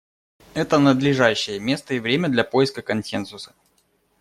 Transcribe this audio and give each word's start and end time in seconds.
Это 0.55 0.79
надлежащее 0.79 1.59
место 1.59 1.93
и 1.93 1.99
время 1.99 2.27
для 2.27 2.43
поиска 2.43 2.81
консенсуса. 2.81 3.53